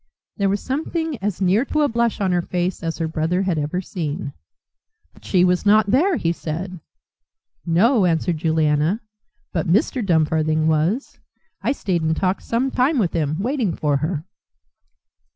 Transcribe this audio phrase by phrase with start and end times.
[0.37, 3.59] There was something as near to a blush on her face as her brother had
[3.59, 4.33] ever seen.
[5.13, 6.79] "But she was not there!" he said.
[7.67, 9.01] "No," answered Juliana,
[9.53, 10.03] "but Mr.
[10.03, 11.19] Dumfarthing was.
[11.61, 14.25] I stayed and talked some time with him, waiting for her."